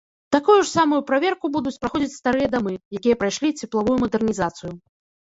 Такую 0.35 0.53
ж 0.59 0.63
самую 0.77 1.01
праверку 1.09 1.51
будуць 1.57 1.73
праходзіць 1.83 2.13
старыя 2.21 2.47
дамы, 2.55 2.73
якія 3.01 3.19
прайшлі 3.21 3.53
цеплавую 3.61 3.97
мадэрнізацыю. 4.05 4.71